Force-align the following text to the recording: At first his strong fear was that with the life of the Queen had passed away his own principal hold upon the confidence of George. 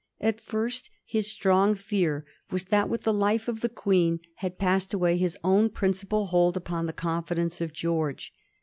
At 0.19 0.41
first 0.41 0.89
his 1.05 1.29
strong 1.29 1.75
fear 1.75 2.25
was 2.49 2.63
that 2.63 2.89
with 2.89 3.03
the 3.03 3.13
life 3.13 3.47
of 3.47 3.61
the 3.61 3.69
Queen 3.69 4.19
had 4.37 4.57
passed 4.57 4.95
away 4.95 5.15
his 5.15 5.37
own 5.43 5.69
principal 5.69 6.25
hold 6.25 6.57
upon 6.57 6.87
the 6.87 6.91
confidence 6.91 7.61
of 7.61 7.71
George. 7.71 8.33